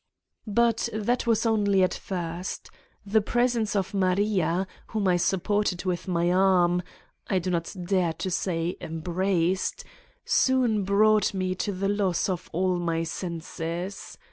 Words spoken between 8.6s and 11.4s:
embraced!) soon brought